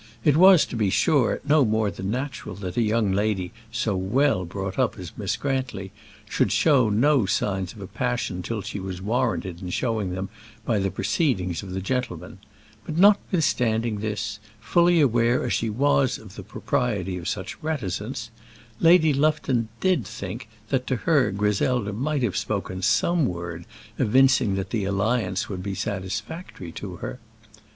[0.23, 4.45] It was, to be sure, no more than natural that a young lady so well
[4.45, 5.91] brought up as Miss Grantly
[6.27, 10.29] should show no signs of a passion till she was warranted in showing them
[10.65, 12.39] by the proceedings of the gentleman;
[12.83, 18.31] but notwithstanding this fully aware as she was of the propriety of such reticence
[18.79, 23.65] Lady Lufton did think that to her Griselda might have spoken some word
[23.99, 27.19] evincing that the alliance would be satisfactory to her.